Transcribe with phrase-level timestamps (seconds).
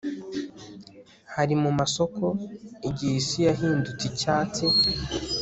[1.35, 2.25] hari mu masoko,
[2.89, 4.65] igihe isi yahindutse icyatsi